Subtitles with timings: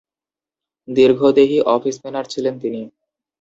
[0.87, 2.81] দীর্ঘদেহী off spinner ছিলেন তিনি।